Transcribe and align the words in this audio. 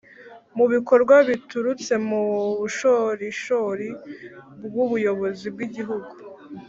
mu 0.57 0.65
bikorwa 0.73 1.15
biturutse 1.29 1.93
mu 2.07 2.21
bushorishori 2.59 3.89
bw'ubuyobozi 4.65 5.45
bw' 5.53 5.63
i 5.65 5.67
gihugu. 5.75 6.11